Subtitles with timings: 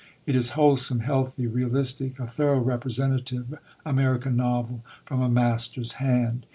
[0.25, 3.53] It is wholesome, healthy, realistic; a thoroughly representative
[3.85, 6.47] American novel from a master's hand.